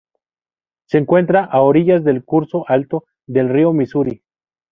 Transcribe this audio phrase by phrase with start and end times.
[0.89, 4.23] Se encuentra a orillas del curso alto del río Misuri.